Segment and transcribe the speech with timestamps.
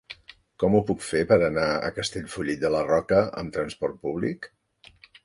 [0.61, 4.49] Com ho puc fer per anar a Castellfollit de la Roca amb trasport públic?